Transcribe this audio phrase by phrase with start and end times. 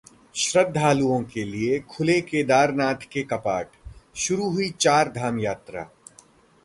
[0.35, 3.71] श्रृद्धालुओं के लिए खुले केदारनाथ के कपाट,
[4.15, 5.89] शुरू हुई चार धाम यात्रा